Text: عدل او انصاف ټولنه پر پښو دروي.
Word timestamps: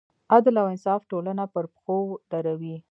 عدل 0.33 0.55
او 0.61 0.67
انصاف 0.73 1.01
ټولنه 1.11 1.43
پر 1.53 1.65
پښو 1.73 1.99
دروي. 2.31 2.75